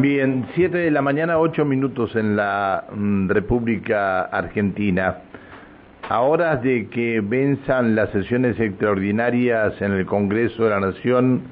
Bien, 0.00 0.46
7 0.54 0.78
de 0.78 0.90
la 0.92 1.02
mañana, 1.02 1.40
8 1.40 1.64
minutos 1.64 2.14
en 2.14 2.36
la 2.36 2.84
mm, 2.94 3.28
República 3.30 4.20
Argentina. 4.20 5.22
A 6.08 6.20
horas 6.20 6.62
de 6.62 6.86
que 6.86 7.20
venzan 7.20 7.96
las 7.96 8.10
sesiones 8.10 8.60
extraordinarias 8.60 9.80
en 9.82 9.92
el 9.92 10.06
Congreso 10.06 10.62
de 10.62 10.70
la 10.70 10.78
Nación 10.78 11.42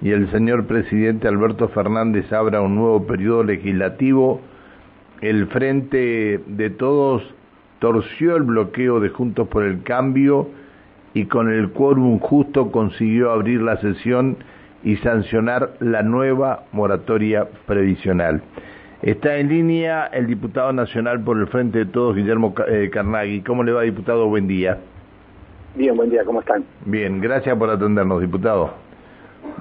y 0.00 0.12
el 0.12 0.30
señor 0.30 0.66
presidente 0.66 1.28
Alberto 1.28 1.68
Fernández 1.68 2.32
abra 2.32 2.62
un 2.62 2.76
nuevo 2.76 3.06
periodo 3.06 3.44
legislativo, 3.44 4.40
el 5.20 5.48
Frente 5.48 6.40
de 6.46 6.70
Todos 6.70 7.22
torció 7.80 8.34
el 8.36 8.44
bloqueo 8.44 9.00
de 9.00 9.10
Juntos 9.10 9.46
por 9.48 9.62
el 9.64 9.82
Cambio 9.82 10.48
y 11.12 11.26
con 11.26 11.52
el 11.52 11.68
quórum 11.72 12.18
justo 12.18 12.72
consiguió 12.72 13.30
abrir 13.30 13.60
la 13.60 13.76
sesión 13.76 14.38
y 14.82 14.96
sancionar 14.96 15.70
la 15.80 16.02
nueva 16.02 16.64
moratoria 16.72 17.48
previsional. 17.66 18.42
Está 19.02 19.36
en 19.38 19.48
línea 19.48 20.06
el 20.06 20.26
diputado 20.26 20.72
nacional 20.72 21.22
por 21.22 21.38
el 21.38 21.46
Frente 21.46 21.78
de 21.78 21.86
Todos, 21.86 22.16
Guillermo 22.16 22.54
eh, 22.68 22.90
Carnaghi. 22.92 23.42
¿Cómo 23.42 23.64
le 23.64 23.72
va, 23.72 23.82
diputado? 23.82 24.26
Buen 24.26 24.46
día. 24.46 24.78
Bien, 25.74 25.96
buen 25.96 26.10
día, 26.10 26.24
¿cómo 26.24 26.40
están? 26.40 26.64
Bien, 26.84 27.20
gracias 27.20 27.56
por 27.56 27.70
atendernos, 27.70 28.20
diputado. 28.20 28.72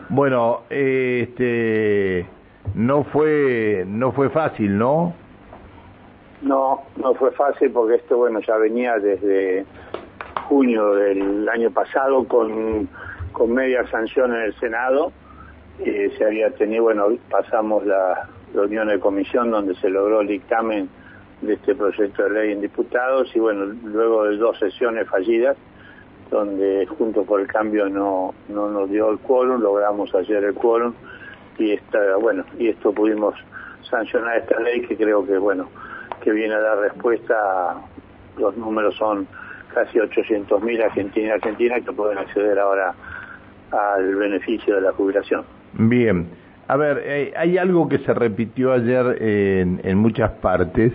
Bueno, 0.09 0.61
este 0.69 2.25
no 2.73 3.03
fue 3.05 3.85
no 3.87 4.11
fue 4.11 4.29
fácil, 4.29 4.77
¿no? 4.77 5.13
No, 6.41 6.81
no 6.97 7.13
fue 7.13 7.31
fácil 7.31 7.71
porque 7.71 7.95
esto 7.95 8.17
bueno 8.17 8.39
ya 8.39 8.57
venía 8.57 8.97
desde 8.97 9.65
junio 10.47 10.95
del 10.95 11.47
año 11.47 11.69
pasado 11.71 12.27
con 12.27 12.89
con 13.39 13.53
media 13.53 13.87
sanción 13.87 14.35
en 14.35 14.41
el 14.41 14.59
Senado. 14.59 15.13
Se 15.81 16.25
había 16.25 16.51
tenido, 16.51 16.83
bueno, 16.83 17.07
pasamos 17.31 17.85
la 17.85 18.27
reunión 18.53 18.89
de 18.89 18.99
comisión 18.99 19.49
donde 19.49 19.75
se 19.75 19.89
logró 19.89 20.19
el 20.19 20.27
dictamen 20.27 20.89
de 21.41 21.53
este 21.53 21.73
proyecto 21.73 22.23
de 22.23 22.31
ley 22.31 22.51
en 22.51 22.59
diputados 22.59 23.33
y 23.33 23.39
bueno, 23.39 23.63
luego 23.85 24.25
de 24.25 24.35
dos 24.35 24.59
sesiones 24.59 25.07
fallidas, 25.07 25.55
donde 26.29 26.85
junto 26.97 27.23
por 27.23 27.39
el 27.39 27.47
cambio 27.47 27.87
no, 27.87 28.33
no 28.49 28.69
nos 28.69 28.89
dio 28.89 29.09
el 29.09 29.19
quórum, 29.19 29.61
logramos 29.61 30.13
ayer 30.15 30.43
el 30.43 30.53
quórum 30.53 30.93
y 31.57 31.71
esta, 31.71 32.17
bueno, 32.17 32.43
y 32.57 32.67
esto 32.67 32.91
pudimos 32.91 33.35
sancionar 33.89 34.39
esta 34.39 34.59
ley 34.59 34.81
que 34.81 34.97
creo 34.97 35.25
que 35.25 35.37
bueno, 35.37 35.69
que 36.21 36.31
viene 36.31 36.55
a 36.55 36.59
dar 36.59 36.79
respuesta, 36.79 37.77
los 38.37 38.57
números 38.57 38.95
son 38.97 39.25
casi 39.73 39.97
800.000 39.97 40.83
argentinos 40.83 41.29
y 41.29 41.31
argentinas 41.31 41.85
que 41.85 41.93
pueden 41.93 42.17
acceder 42.17 42.59
ahora 42.59 42.93
al 43.71 44.15
beneficio 44.15 44.75
de 44.75 44.81
la 44.81 44.91
jubilación. 44.91 45.43
Bien, 45.73 46.27
a 46.67 46.77
ver, 46.77 47.01
eh, 47.03 47.33
hay 47.35 47.57
algo 47.57 47.87
que 47.89 47.99
se 47.99 48.13
repitió 48.13 48.73
ayer 48.73 49.21
en, 49.21 49.81
en 49.83 49.97
muchas 49.97 50.31
partes, 50.33 50.93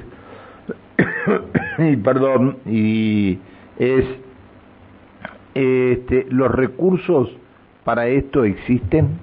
y 1.79 1.97
perdón, 1.97 2.59
y 2.67 3.39
es, 3.79 4.05
este, 5.55 6.27
¿los 6.31 6.51
recursos 6.51 7.31
para 7.85 8.07
esto 8.07 8.45
existen? 8.45 9.19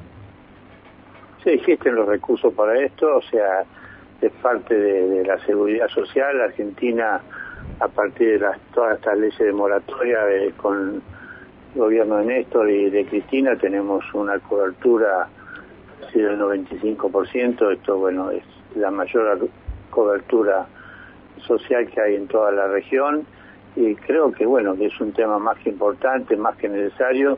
Sí, 1.44 1.50
existen 1.52 1.96
los 1.96 2.08
recursos 2.08 2.54
para 2.54 2.80
esto, 2.80 3.18
o 3.18 3.22
sea, 3.24 3.64
es 4.22 4.32
parte 4.42 4.76
de, 4.76 5.26
la 5.26 5.40
seguridad 5.46 5.88
social. 5.90 6.40
Argentina, 6.42 7.20
a 7.80 7.88
partir 7.88 8.34
de 8.34 8.40
las, 8.40 8.60
todas 8.74 8.98
estas 8.98 9.18
leyes 9.18 9.40
de 9.40 9.52
moratoria, 9.52 10.20
eh, 10.30 10.54
con 10.58 11.02
gobierno 11.76 12.18
de 12.18 12.26
Néstor 12.26 12.70
y 12.70 12.90
de 12.90 13.06
Cristina 13.06 13.56
tenemos 13.56 14.04
una 14.14 14.40
cobertura 14.40 15.28
del 16.14 16.40
95%, 16.40 17.72
esto 17.72 17.98
bueno 17.98 18.32
es 18.32 18.44
la 18.76 18.92
mayor 18.92 19.48
cobertura 19.90 20.68
social 21.48 21.88
que 21.88 22.02
hay 22.02 22.16
en 22.16 22.28
toda 22.28 22.52
la 22.52 22.68
región. 22.68 23.26
Y 23.76 23.96
creo 23.96 24.32
que 24.32 24.46
bueno 24.46 24.76
que 24.76 24.88
es 24.88 25.00
un 25.00 25.14
tema 25.14 25.40
más 25.40 25.58
que 25.60 25.70
importante, 25.70 26.36
más 26.36 26.58
que 26.58 26.68
necesario, 26.68 27.38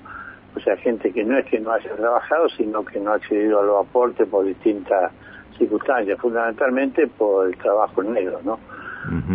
o 0.55 0.59
sea, 0.59 0.75
gente 0.77 1.11
que 1.11 1.23
no 1.23 1.37
es 1.37 1.45
que 1.45 1.59
no 1.59 1.71
haya 1.71 1.95
trabajado, 1.95 2.49
sino 2.49 2.83
que 2.83 2.99
no 2.99 3.11
ha 3.11 3.15
accedido 3.15 3.59
a 3.59 3.63
los 3.63 3.85
aportes 3.85 4.27
por 4.27 4.45
distintas 4.45 5.11
circunstancias, 5.57 6.19
fundamentalmente 6.19 7.07
por 7.07 7.47
el 7.47 7.57
trabajo 7.57 8.01
negro, 8.01 8.39
¿no? 8.43 8.59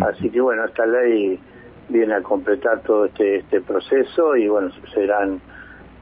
Así 0.01 0.29
que 0.29 0.41
bueno, 0.41 0.65
esta 0.65 0.85
ley 0.85 1.39
viene 1.89 2.13
a 2.13 2.21
completar 2.21 2.81
todo 2.81 3.05
este, 3.05 3.37
este 3.37 3.61
proceso 3.61 4.35
y 4.35 4.47
bueno, 4.47 4.71
serán, 4.93 5.41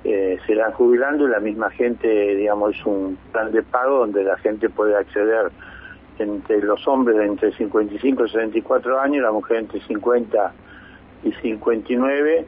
eh, 0.04 0.38
serán 0.46 0.72
jubilando 0.74 1.28
y 1.28 1.32
la 1.32 1.40
misma 1.40 1.70
gente, 1.72 2.36
digamos, 2.36 2.76
es 2.76 2.86
un 2.86 3.18
plan 3.32 3.52
de 3.52 3.64
pago 3.64 4.00
donde 4.00 4.24
la 4.24 4.38
gente 4.38 4.70
puede 4.70 4.96
acceder 4.96 5.52
entre 6.20 6.62
los 6.62 6.88
hombres 6.88 7.18
de 7.18 7.26
entre 7.26 7.52
55 7.54 8.26
y 8.26 8.30
64 8.30 9.00
años, 9.00 9.24
la 9.24 9.32
mujer 9.32 9.58
entre 9.58 9.80
50 9.82 10.54
y 11.24 11.32
59, 11.32 12.46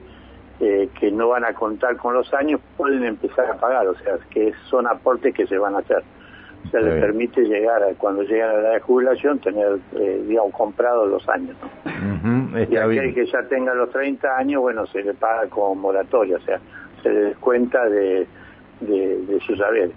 eh, 0.60 0.90
que 1.00 1.12
no 1.12 1.30
van 1.30 1.46
a 1.46 1.54
contar 1.54 1.96
con 1.98 2.14
los 2.14 2.34
años, 2.34 2.60
pueden 2.78 3.04
empezar 3.04 3.50
a 3.50 3.56
pagar, 3.56 3.88
o 3.88 3.96
sea, 4.00 4.18
que 4.30 4.54
son 4.70 4.88
aportes 4.88 5.34
que 5.34 5.48
se 5.48 5.58
van 5.58 5.76
a 5.76 5.80
hacer. 5.80 6.04
O 6.66 6.70
sea, 6.70 6.82
les 6.82 7.02
permite 7.02 7.42
llegar, 7.42 7.82
a, 7.84 7.94
cuando 7.96 8.24
llegan 8.24 8.50
a 8.50 8.54
la 8.54 8.60
edad 8.60 8.74
de 8.74 8.80
jubilación, 8.82 9.40
tener, 9.40 9.80
eh, 9.96 10.24
digamos, 10.28 10.54
comprado 10.54 11.08
los 11.08 11.28
años. 11.30 11.56
¿no? 11.84 12.60
y 12.60 12.78
aquel 12.78 13.14
que 13.14 13.26
ya 13.26 13.44
tenga 13.48 13.74
los 13.74 13.90
30 13.92 14.38
años, 14.38 14.62
bueno, 14.62 14.86
se 14.88 15.02
le 15.02 15.14
paga 15.14 15.48
con 15.50 15.80
moratoria, 15.80 16.38
o 16.38 16.42
sea, 16.42 16.60
se 17.02 17.10
le 17.10 17.20
descuenta 17.22 17.88
de, 17.90 18.28
de, 18.82 19.40
sus 19.46 19.60
haberes. 19.62 19.92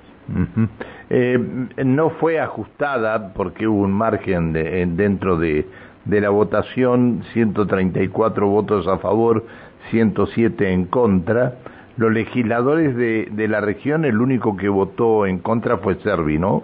eh, 1.11 1.39
no 1.85 2.11
fue 2.11 2.41
ajustada 2.41 3.35
porque 3.35 3.67
hubo 3.67 3.83
un 3.83 3.93
margen 3.93 4.53
de, 4.53 4.87
dentro 4.87 5.37
de, 5.37 5.67
de 6.05 6.21
la 6.21 6.31
votación, 6.31 7.25
134 7.33 8.47
votos 8.47 8.87
a 8.89 8.99
favor, 8.99 9.45
107 9.91 10.73
en 10.73 10.87
contra 10.87 11.55
los 11.97 12.13
legisladores 12.13 12.97
de, 12.97 13.29
de 13.31 13.49
la 13.49 13.61
región, 13.61 14.05
el 14.05 14.21
único 14.21 14.57
que 14.57 14.69
votó 14.69 15.27
en 15.27 15.39
contra 15.39 15.79
fue 15.79 15.97
Servi, 15.97 16.39
¿no? 16.39 16.63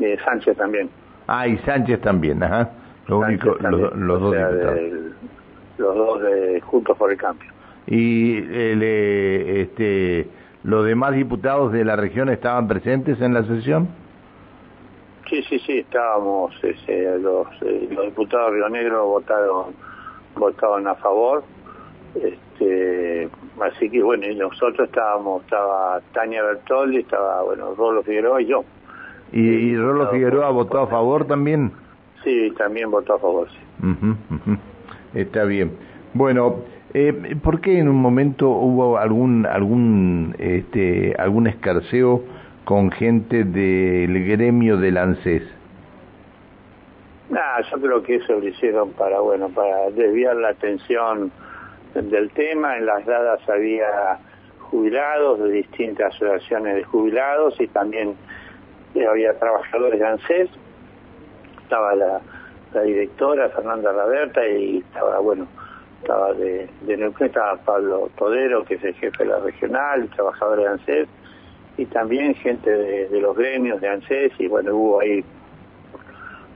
Eh, 0.00 0.16
Sánchez 0.24 0.56
también. 0.56 0.90
Ah, 1.26 1.46
y 1.46 1.58
Sánchez 1.58 2.00
también, 2.00 2.42
ajá. 2.42 2.70
Lo 3.08 3.18
único, 3.18 3.54
los, 3.60 4.20
dos 4.20 4.32
diputados. 4.32 4.80
los 5.78 5.94
dos 5.96 6.22
de 6.22 6.60
Juntos 6.60 6.96
por 6.96 7.10
el 7.12 7.18
Cambio. 7.18 7.50
¿Y 7.86 8.38
el, 8.38 8.80
eh, 8.82 9.60
este, 9.62 10.28
los 10.64 10.84
demás 10.84 11.14
diputados 11.14 11.72
de 11.72 11.84
la 11.84 11.94
región 11.94 12.28
estaban 12.28 12.66
presentes 12.66 13.20
en 13.20 13.32
la 13.32 13.44
sesión? 13.44 13.88
Sí, 15.30 15.42
sí, 15.48 15.58
sí, 15.60 15.78
estábamos, 15.78 16.52
ese, 16.62 17.18
los, 17.18 17.46
eh, 17.62 17.88
los 17.90 18.06
diputados 18.06 18.50
de 18.50 18.56
Río 18.56 18.68
Negro 18.68 19.06
votaron, 19.06 19.74
votaron 20.36 20.86
a 20.88 20.94
favor. 20.96 21.44
Este, 22.14 23.28
Así 23.60 23.88
que 23.88 24.02
bueno, 24.02 24.26
y 24.26 24.34
nosotros 24.34 24.88
estábamos, 24.88 25.42
estaba 25.44 26.00
Tania 26.12 26.42
Bertoldi, 26.42 26.98
estaba, 26.98 27.42
bueno, 27.42 27.74
Rolo 27.74 28.02
Figueroa 28.02 28.42
y 28.42 28.46
yo. 28.46 28.64
¿Y, 29.32 29.76
Rolo 29.76 30.08
Figueroa 30.10 30.50
votó 30.50 30.80
a 30.80 30.86
favor 30.86 31.26
también? 31.26 31.72
Sí, 32.22 32.52
también 32.56 32.90
votó 32.90 33.14
a 33.14 33.18
favor, 33.18 33.48
sí. 33.50 33.58
Está 35.14 35.44
bien. 35.44 35.72
Bueno, 36.14 36.56
eh, 36.94 37.36
¿por 37.42 37.60
qué 37.60 37.78
en 37.78 37.88
un 37.88 37.96
momento 37.96 38.48
hubo 38.48 38.98
algún 38.98 39.46
algún 39.46 40.34
este 40.38 41.14
algún 41.18 41.46
escarceo 41.46 42.22
con 42.64 42.90
gente 42.90 43.44
del 43.44 44.26
gremio 44.26 44.76
del 44.76 44.96
ANSES? 44.98 45.42
Ah, 47.34 47.60
yo 47.70 47.80
creo 47.80 48.02
que 48.02 48.16
eso 48.16 48.38
lo 48.38 48.46
hicieron 48.46 48.92
para, 48.92 49.20
bueno, 49.20 49.48
para 49.48 49.90
desviar 49.90 50.36
la 50.36 50.50
atención 50.50 51.32
del 52.02 52.30
tema. 52.30 52.76
En 52.76 52.86
las 52.86 53.04
gradas 53.04 53.40
había 53.48 54.18
jubilados 54.70 55.38
de 55.40 55.50
distintas 55.50 56.14
asociaciones 56.14 56.76
de 56.76 56.84
jubilados 56.84 57.60
y 57.60 57.66
también 57.68 58.14
eh, 58.94 59.06
había 59.06 59.38
trabajadores 59.38 59.98
de 59.98 60.06
ANSES. 60.06 60.50
Estaba 61.62 61.94
la, 61.94 62.20
directora 62.84 63.48
Fernanda 63.48 63.90
Raberta 63.90 64.46
y 64.46 64.78
estaba, 64.78 65.18
bueno, 65.20 65.46
estaba 66.02 66.34
de, 66.34 66.68
de 66.82 66.96
Neuquén, 66.98 67.28
estaba 67.28 67.56
Pablo 67.56 68.10
Todero, 68.18 68.64
que 68.64 68.74
es 68.74 68.84
el 68.84 68.94
jefe 68.94 69.24
de 69.24 69.30
la 69.30 69.38
regional, 69.38 70.04
y 70.04 70.08
trabajadores 70.08 70.64
de 70.64 70.70
ANSES, 70.70 71.08
y 71.78 71.86
también 71.86 72.34
gente 72.34 72.70
de, 72.70 73.20
los 73.20 73.34
gremios 73.34 73.80
de 73.80 73.88
ANSES, 73.88 74.32
y 74.38 74.46
bueno, 74.48 74.74
hubo 74.76 75.00
ahí 75.00 75.24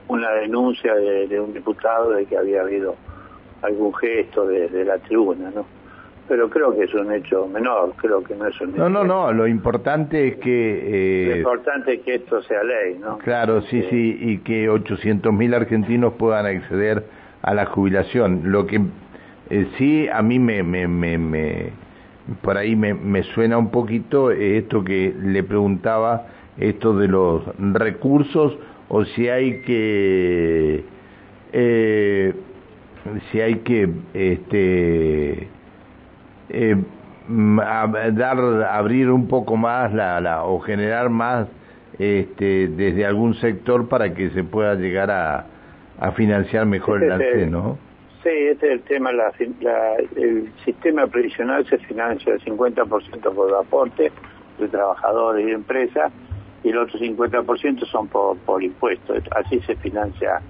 una 0.09 0.31
denuncia 0.32 0.94
de, 0.94 1.26
de 1.26 1.41
un 1.41 1.55
diputado 1.55 2.11
de 2.11 2.26
que 2.26 2.37
había 2.37 2.61
habido 2.61 2.97
algún 3.62 3.95
gesto 3.95 4.47
de, 4.47 4.85
la 4.85 4.99
tribuna, 4.99 5.51
¿no? 5.55 5.67
Pero 6.29 6.49
creo 6.49 6.73
que 6.77 6.85
es 6.85 6.95
un 6.95 7.12
hecho 7.12 7.49
menor, 7.49 7.93
creo 7.97 8.23
que 8.23 8.37
no 8.37 8.47
es 8.47 8.61
un 8.61 8.77
No, 8.77 8.89
no, 8.89 9.05
no, 9.05 9.33
lo 9.33 9.49
importante 9.49 10.29
es 10.29 10.37
que... 10.37 11.25
Eh, 11.25 11.31
lo 11.31 11.37
importante 11.39 11.95
es 11.95 12.01
que 12.03 12.15
esto 12.17 12.41
sea 12.43 12.62
ley, 12.62 12.99
¿no? 13.01 13.19
Claro, 13.19 13.62
sí, 13.62 13.85
sí, 13.91 14.17
y 14.21 14.39
que 14.39 14.71
800.000 14.71 15.55
argentinos 15.55 16.15
puedan 16.15 16.47
acceder 16.47 17.05
a 17.43 17.53
la 17.53 17.67
jubilación. 17.67 18.43
Lo 18.45 18.67
que 18.67 18.81
eh, 19.51 19.67
sí 19.77 20.09
a 20.09 20.23
mí 20.23 20.39
me, 20.39 20.62
me, 20.62 20.87
me, 20.87 21.19
me 21.19 21.73
por 22.43 22.57
ahí 22.57 22.77
me, 22.77 22.95
me 22.95 23.25
suena 23.25 23.59
un 23.59 23.71
poquito 23.71 24.31
esto 24.31 24.85
que 24.85 25.12
le 25.21 25.43
preguntaba 25.43 26.27
esto 26.59 26.97
de 26.97 27.09
los 27.09 27.43
recursos 27.59 28.57
o 28.89 29.05
si 29.05 29.29
hay 29.29 29.62
que 29.62 30.85
eh, 31.53 32.35
si 33.31 33.41
hay 33.41 33.56
que 33.56 33.88
este 34.14 35.49
eh, 36.50 36.76
dar 37.29 38.38
abrir 38.70 39.11
un 39.11 39.29
poco 39.29 39.56
más 39.56 39.93
la, 39.93 40.20
la 40.20 40.44
o 40.44 40.61
generar 40.61 41.11
más 41.11 41.49
este, 41.99 42.69
desde 42.69 43.06
algún 43.06 43.35
sector 43.35 43.88
para 43.88 44.14
que 44.14 44.31
se 44.31 44.43
pueda 44.43 44.75
llegar 44.75 45.11
a, 45.11 45.47
a 45.99 46.12
financiar 46.12 46.67
mejor 46.67 47.02
el 47.05 47.20
este, 47.20 47.47
¿no? 47.47 47.79
Sí, 48.23 48.31
este 48.31 48.67
es 48.67 48.73
el 48.73 48.82
tema, 48.82 49.12
la, 49.12 49.32
el 50.17 50.52
sistema 50.64 51.06
previsional 51.06 51.67
se 51.67 51.79
financia 51.79 52.35
el 52.35 52.41
50% 52.41 53.35
por 53.35 53.55
aporte 53.55 54.12
de 54.58 54.69
trabajadores 54.69 55.49
y 55.49 55.52
empresas 55.52 56.12
y 56.62 56.69
el 56.69 56.79
otro 56.79 56.99
50% 56.99 57.87
son 57.87 58.08
por, 58.08 58.37
por 58.38 58.62
impuestos. 58.62 59.23
Así 59.35 59.61
se 59.61 59.75
financia 59.76 60.43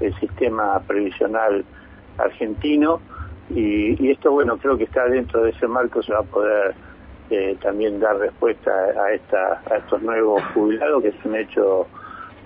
el 0.00 0.12
sistema 0.18 0.80
previsional 0.80 1.64
argentino 2.18 3.00
y, 3.50 4.10
esto, 4.10 4.32
bueno, 4.32 4.56
creo 4.56 4.76
que 4.76 4.84
está 4.84 5.06
dentro 5.06 5.42
de 5.42 5.50
ese 5.50 5.66
marco, 5.66 6.02
se 6.02 6.12
va 6.12 6.20
a 6.20 6.22
poder 6.22 6.74
eh, 7.30 7.56
también 7.60 8.00
dar 8.00 8.16
respuesta 8.16 8.70
a, 8.70 9.12
esta, 9.12 9.62
a 9.70 9.76
estos 9.76 10.02
nuevos 10.02 10.42
jubilados, 10.54 11.02
que 11.02 11.08
es 11.08 11.24
un 11.24 11.36
hecho, 11.36 11.86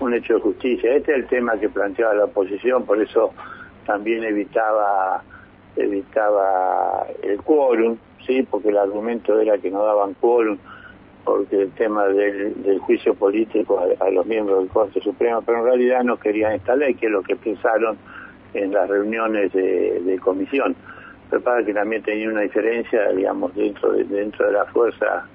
un 0.00 0.14
hecho 0.14 0.34
de 0.34 0.40
justicia. 0.40 0.94
Este 0.94 1.12
es 1.12 1.18
el 1.18 1.26
tema 1.28 1.56
que 1.58 1.68
planteaba 1.68 2.14
la 2.14 2.24
oposición, 2.24 2.84
por 2.84 3.00
eso 3.00 3.32
también 3.86 4.24
evitaba 4.24 5.22
evitaba 5.76 7.06
el 7.22 7.40
quórum, 7.42 7.96
sí, 8.26 8.42
porque 8.50 8.70
el 8.70 8.78
argumento 8.78 9.38
era 9.38 9.58
que 9.58 9.70
no 9.70 9.84
daban 9.84 10.14
quórum 10.14 10.58
porque 11.28 11.60
el 11.60 11.70
tema 11.72 12.06
del, 12.06 12.78
juicio 12.80 13.14
político 13.14 13.78
a, 14.00 14.10
los 14.10 14.24
miembros 14.24 14.60
del 14.60 14.68
Corte 14.68 14.98
Suprema, 15.02 15.42
pero 15.42 15.58
en 15.58 15.64
realidad 15.64 16.02
no 16.02 16.16
querían 16.16 16.54
esta 16.54 16.74
ley, 16.74 16.94
que 16.94 17.04
es 17.04 17.12
lo 17.12 17.22
que 17.22 17.36
pensaron 17.36 17.98
en 18.54 18.72
las 18.72 18.88
reuniones 18.88 19.52
de, 19.52 20.18
comisión. 20.22 20.74
Pero 21.30 21.42
para 21.42 21.64
que 21.64 21.74
también 21.74 22.02
tenía 22.02 22.28
una 22.28 22.40
diferencia, 22.40 23.08
digamos, 23.12 23.54
dentro 23.54 23.92
de, 23.92 24.04
dentro 24.04 24.46
de 24.46 24.52
la 24.52 24.64
fuerza, 24.66 25.26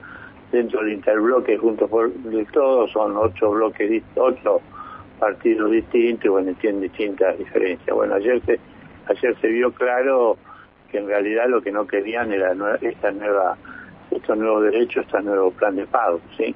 dentro 0.51 0.81
del 0.81 0.93
interbloque, 0.93 1.57
junto 1.57 1.87
por 1.87 2.11
todos, 2.51 2.91
son 2.91 3.15
ocho 3.17 3.51
bloques, 3.51 4.03
ocho 4.15 4.61
partidos 5.19 5.71
distintos, 5.71 6.25
y 6.25 6.29
bueno, 6.29 6.53
tienen 6.59 6.81
distintas 6.81 7.37
diferencias. 7.37 7.95
Bueno, 7.95 8.15
ayer 8.15 8.41
se, 8.45 8.59
ayer 9.07 9.35
se 9.39 9.47
vio 9.47 9.71
claro 9.71 10.37
que 10.91 10.97
en 10.97 11.07
realidad 11.07 11.47
lo 11.47 11.61
que 11.61 11.71
no 11.71 11.87
querían 11.87 12.31
era 12.33 12.53
esta 12.81 13.11
nueva 13.11 13.57
estos 14.15 14.37
nuevos 14.37 14.63
derechos, 14.63 15.05
este 15.05 15.21
nuevo 15.21 15.51
plan 15.51 15.75
de 15.75 15.85
pago, 15.87 16.19
¿sí? 16.37 16.55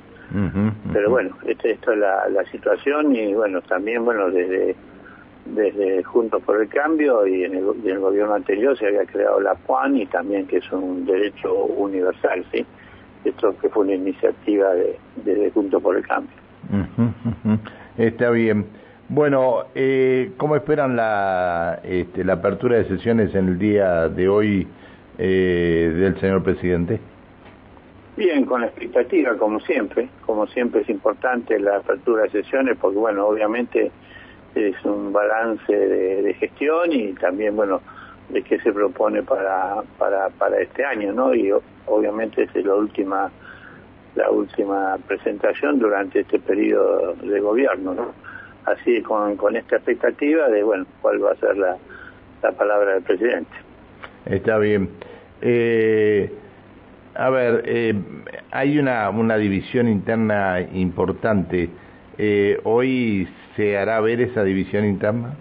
Pero 0.91 1.09
bueno, 1.09 1.37
este, 1.45 1.71
esto 1.71 1.93
es 1.93 1.99
la, 1.99 2.27
la 2.29 2.43
situación 2.45 3.15
y 3.15 3.33
bueno, 3.33 3.61
también, 3.61 4.03
bueno, 4.03 4.29
desde 4.29 4.75
desde 5.55 6.03
Juntos 6.03 6.41
por 6.43 6.61
el 6.61 6.67
Cambio 6.69 7.25
y 7.27 7.43
en 7.43 7.55
el, 7.55 7.63
gobierno 7.63 8.33
anterior 8.33 8.77
se 8.77 8.87
había 8.87 9.05
creado 9.05 9.39
la 9.39 9.55
PUAN 9.55 9.97
y 9.97 10.05
también 10.05 10.47
que 10.47 10.57
es 10.57 10.71
un 10.71 11.05
derecho 11.05 11.53
universal, 11.53 12.45
¿sí? 12.51 12.65
Esto 13.25 13.57
que 13.59 13.69
fue 13.69 13.83
una 13.83 13.95
iniciativa 13.95 14.73
de, 14.73 14.97
de 15.25 15.51
Juntos 15.51 15.81
por 15.81 15.97
el 15.97 16.05
Cambio. 16.05 16.35
Está 17.97 18.29
bien. 18.29 18.65
Bueno, 19.09 19.63
eh, 19.73 20.31
¿cómo 20.35 20.57
esperan 20.57 20.95
la, 20.97 21.79
este, 21.83 22.25
la 22.25 22.33
apertura 22.33 22.77
de 22.77 22.85
sesiones 22.85 23.33
en 23.35 23.47
el 23.47 23.57
día 23.59 24.09
de 24.09 24.27
hoy 24.27 24.67
eh, 25.17 25.93
del 25.95 26.19
señor 26.19 26.43
presidente? 26.43 26.99
Bien, 28.17 28.45
con 28.45 28.61
la 28.61 28.67
expectativa, 28.67 29.35
como 29.37 29.61
siempre. 29.61 30.09
Como 30.25 30.45
siempre 30.47 30.81
es 30.81 30.89
importante 30.89 31.57
la 31.57 31.77
apertura 31.77 32.23
de 32.23 32.31
sesiones 32.31 32.77
porque, 32.81 32.97
bueno, 32.97 33.27
obviamente 33.27 33.91
es 34.57 34.85
un 34.85 35.13
balance 35.13 35.71
de, 35.71 36.33
gestión 36.33 36.91
y 36.91 37.13
también, 37.13 37.55
bueno, 37.55 37.81
de 38.29 38.41
qué 38.43 38.59
se 38.59 38.71
propone 38.71 39.23
para, 39.23 39.81
para, 39.97 40.29
para 40.29 40.59
este 40.59 40.83
año, 40.85 41.13
¿no? 41.13 41.33
Y 41.33 41.51
obviamente 41.85 42.43
es 42.43 42.65
la 42.65 42.75
última 42.75 43.31
la 44.15 44.31
última 44.31 44.97
presentación 45.07 45.77
durante 45.77 46.21
este 46.21 46.39
periodo 46.39 47.13
de 47.21 47.39
gobierno, 47.39 47.93
¿no? 47.93 48.11
Así 48.65 49.01
con, 49.03 49.37
con 49.37 49.55
esta 49.55 49.75
expectativa 49.75 50.49
de, 50.49 50.63
bueno, 50.63 50.85
cuál 51.01 51.23
va 51.23 51.31
a 51.31 51.35
ser 51.35 51.55
la, 51.55 51.77
la 52.41 52.51
palabra 52.51 52.95
del 52.95 53.03
presidente. 53.03 53.51
Está 54.25 54.57
bien. 54.57 54.89
Eh, 55.41 56.31
a 57.15 57.29
ver, 57.29 57.63
eh, 57.65 57.93
hay 58.51 58.77
una, 58.79 59.09
una 59.09 59.37
división 59.37 59.87
interna 59.87 60.61
importante. 60.61 61.69
Eh, 62.17 62.59
¿Hoy 62.63 63.27
se 63.57 63.77
hará 63.77 63.99
ver 63.99 64.21
esa 64.21 64.43
división 64.43 64.85
interna? 64.85 65.33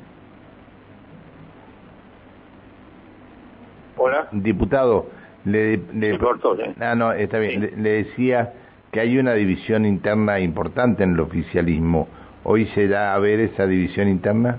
Hola. 3.99 4.29
Diputado, 4.33 5.07
le, 5.45 5.79
le 5.95 6.19
cortó, 6.19 6.59
¿eh? 6.59 6.75
Ah, 6.81 6.95
no, 6.95 7.13
está 7.13 7.39
bien. 7.39 7.71
Le, 7.77 8.05
decía 8.05 8.55
que 8.91 9.01
hay 9.01 9.19
una 9.19 9.35
división 9.35 9.85
interna 9.85 10.41
importante 10.41 11.05
en 11.05 11.13
el 11.13 11.21
oficialismo. 11.21 12.09
¿Hoy 12.45 12.67
se 12.75 12.89
da 12.89 13.15
a 13.15 13.19
ver 13.19 13.41
esa 13.41 13.67
división 13.67 14.09
interna? 14.09 14.59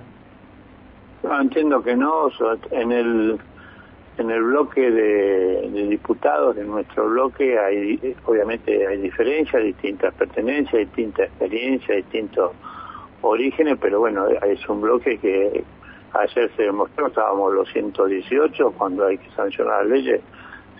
No, 1.23 1.41
entiendo 1.41 1.81
que 1.83 1.95
no. 1.95 2.29
En 2.71 2.91
el 2.91 3.39
en 4.17 4.31
el 4.31 4.41
bloque 4.41 4.89
de, 4.89 5.87
diputados, 5.89 6.57
en 6.57 6.67
nuestro 6.67 7.07
bloque, 7.07 7.57
hay 7.59 8.15
obviamente 8.25 8.87
hay 8.87 8.97
diferencias, 8.97 9.63
distintas 9.63 10.13
pertenencias, 10.15 10.79
distintas 10.79 11.27
experiencias, 11.27 11.97
distintos 11.97 12.51
orígenes, 13.27 13.77
pero 13.79 13.99
bueno, 13.99 14.27
es 14.27 14.67
un 14.69 14.81
bloque 14.81 15.17
que 15.17 15.63
ayer 16.13 16.51
se 16.55 16.63
demostró, 16.63 17.07
estábamos 17.07 17.53
los 17.53 17.69
118, 17.71 18.71
cuando 18.77 19.05
hay 19.05 19.17
que 19.17 19.29
sancionar 19.31 19.85
las 19.85 19.91
leyes, 19.91 20.21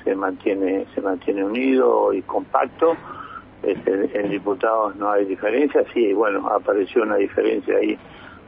se 0.04 0.16
mantiene, 0.16 0.86
se 0.96 1.02
mantiene 1.02 1.44
unido 1.44 2.14
y 2.14 2.22
compacto. 2.22 2.96
En 3.64 4.30
diputados 4.30 4.96
no 4.96 5.12
hay 5.12 5.26
diferencia, 5.26 5.84
sí, 5.94 6.14
bueno, 6.14 6.48
apareció 6.48 7.02
una 7.02 7.16
diferencia 7.16 7.76
ahí 7.78 7.98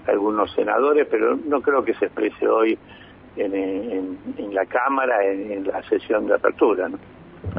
algunos 0.07 0.51
senadores, 0.53 1.07
pero 1.09 1.35
no 1.35 1.61
creo 1.61 1.83
que 1.83 1.93
se 1.95 2.05
exprese 2.05 2.47
hoy 2.47 2.77
en, 3.35 3.53
en, 3.55 4.53
la 4.53 4.65
Cámara, 4.65 5.23
en, 5.25 5.65
la 5.65 5.81
sesión 5.83 6.27
de 6.27 6.35
apertura. 6.35 6.89
¿no? 6.89 6.97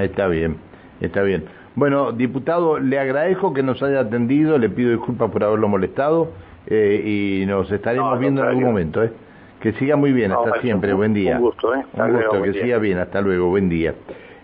Está 0.03 0.27
bien, 0.29 0.57
está 1.01 1.23
bien. 1.23 1.45
Bueno, 1.77 2.13
diputado, 2.13 2.79
le 2.79 2.99
agradezco 2.99 3.55
que 3.55 3.63
nos 3.63 3.83
haya 3.83 4.01
atendido, 4.01 4.59
le 4.59 4.69
pido 4.69 4.91
disculpas 4.91 5.31
por 5.31 5.45
haberlo 5.45 5.69
molestado 5.69 6.33
eh, 6.67 7.41
y 7.43 7.47
nos 7.47 7.71
estaremos 7.71 8.19
viendo 8.19 8.43
en 8.43 8.49
algún 8.49 8.65
momento. 8.65 9.03
¿eh? 9.03 9.13
Que 9.61 9.73
siga 9.75 9.97
muy 9.97 10.13
bien, 10.13 10.33
hasta 10.33 10.61
siempre, 10.61 10.93
buen 10.95 11.15
día. 11.15 11.37
Un 11.37 11.43
gusto, 11.43 11.75
¿eh? 11.75 11.85
un 11.93 12.13
gusto, 12.13 12.43
que 12.43 12.55
siga 12.55 12.79
bien, 12.79 12.99
hasta 12.99 13.21
luego, 13.21 13.49
buen 13.49 13.69
día. 13.69 13.95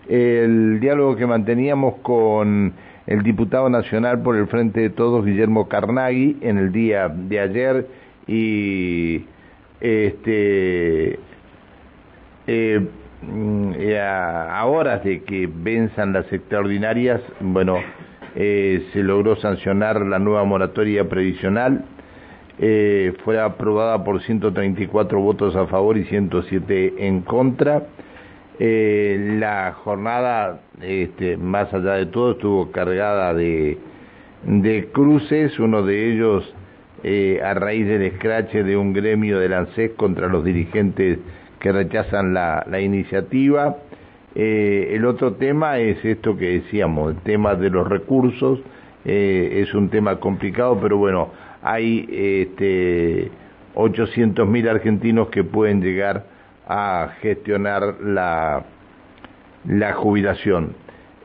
El 0.09 0.79
diálogo 0.79 1.17
que 1.17 1.27
manteníamos 1.27 1.97
con 2.03 2.73
el 3.07 3.23
diputado 3.23 3.69
nacional 3.69 4.23
por 4.23 4.37
el 4.37 4.47
Frente 4.47 4.81
de 4.81 4.91
Todos, 4.91 5.25
Guillermo 5.25 5.69
Carnaghi, 5.69 6.39
en 6.43 6.59
el 6.59 6.71
día 6.71 7.09
de 7.09 7.41
ayer 7.41 7.87
y 8.27 9.25
este 9.81 11.19
eh, 12.47 12.87
mm, 13.27 13.73
a, 14.01 14.65
horas 14.67 15.05
de 15.05 15.23
que 15.23 15.49
venzan 15.53 16.13
las 16.13 16.33
extraordinarias, 16.33 17.21
bueno, 17.41 17.77
eh, 18.35 18.87
se 18.93 19.03
logró 19.03 19.37
sancionar 19.37 20.01
la 20.01 20.19
nueva 20.19 20.45
moratoria 20.45 21.09
previsional, 21.09 21.85
eh, 22.59 23.13
fue 23.25 23.41
aprobada 23.41 24.03
por 24.05 24.23
134 24.23 25.21
votos 25.21 25.55
a 25.57 25.67
favor 25.67 25.99
y 25.99 26.05
107 26.05 26.95
en 27.07 27.21
contra. 27.21 27.83
Eh, 28.59 29.37
la 29.39 29.73
jornada, 29.73 30.61
este, 30.81 31.37
más 31.37 31.73
allá 31.75 31.95
de 31.95 32.07
todo, 32.07 32.33
estuvo 32.33 32.71
cargada 32.73 33.35
de, 33.35 33.77
de 34.45 34.89
cruces, 34.93 35.59
uno 35.59 35.83
de 35.83 36.13
ellos 36.13 36.55
eh, 37.05 37.41
a 37.45 37.53
raíz 37.55 37.87
del 37.87 38.03
escrache 38.03 38.65
de 38.65 38.77
un 38.77 38.95
gremio 38.95 39.39
del 39.39 39.53
ANSES 39.53 39.93
contra 39.93 40.29
los 40.29 40.45
dirigentes 40.45 41.19
que 41.61 41.73
rechazan 41.73 42.35
la, 42.35 42.65
la 42.69 42.81
iniciativa. 42.81 43.77
Eh, 44.35 44.93
el 44.93 45.05
otro 45.07 45.35
tema 45.35 45.79
es 45.79 46.05
esto 46.05 46.37
que 46.37 46.61
decíamos, 46.61 47.15
el 47.15 47.23
tema 47.23 47.55
de 47.55 47.71
los 47.71 47.89
recursos, 47.89 48.61
eh, 49.05 49.63
es 49.63 49.75
un 49.75 49.89
tema 49.89 50.17
complicado, 50.21 50.79
pero 50.81 50.99
bueno, 50.99 51.31
hay 51.63 52.07
este, 52.11 53.31
800.000 53.75 54.69
argentinos 54.69 55.29
que 55.29 55.45
pueden 55.45 55.81
llegar 55.81 56.27
a 56.69 57.13
gestionar 57.21 57.97
la, 58.03 58.65
la 59.67 59.93
jubilación. 59.95 60.75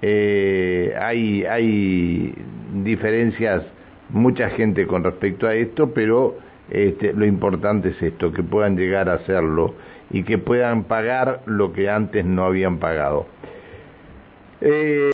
hay, 0.02 1.44
hay 1.46 2.34
diferencias 2.84 3.64
mucha 4.14 4.50
gente 4.50 4.88
con 4.88 5.04
respecto 5.04 5.48
a 5.48 5.56
esto, 5.56 5.92
pero 5.94 6.38
este, 6.72 7.14
lo 7.14 7.26
importante 7.26 7.90
es 7.90 8.02
esto, 8.02 8.32
que 8.32 8.44
puedan 8.44 8.78
llegar 8.78 9.10
a 9.10 9.16
hacerlo 9.16 9.76
y 10.10 10.24
que 10.24 10.38
puedan 10.38 10.86
pagar 10.86 11.42
lo 11.46 11.74
que 11.74 11.90
antes 11.90 12.26
no 12.26 12.46
habían 12.46 12.80
pagado. 12.80 13.28
Eh, 14.62 15.10